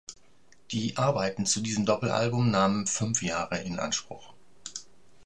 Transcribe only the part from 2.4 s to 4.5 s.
nahmen fünf Jahre in Anspruch.